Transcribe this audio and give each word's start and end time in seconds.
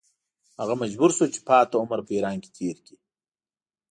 هغه 0.59 0.73
مجبور 0.81 1.09
شو 1.17 1.25
چې 1.33 1.39
پاتې 1.49 1.73
عمر 1.81 1.99
په 2.05 2.11
ایران 2.15 2.37
کې 2.43 2.49
تېر 2.57 2.75
کړي. 2.85 2.97